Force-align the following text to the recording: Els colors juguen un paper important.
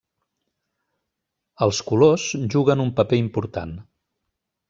Els 1.65 1.81
colors 1.91 2.25
juguen 2.55 2.83
un 2.87 2.91
paper 3.01 3.23
important. 3.27 3.77